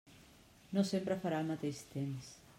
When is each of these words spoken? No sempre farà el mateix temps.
No 0.77 0.85
sempre 0.93 1.19
farà 1.27 1.43
el 1.45 1.53
mateix 1.53 1.85
temps. 1.95 2.35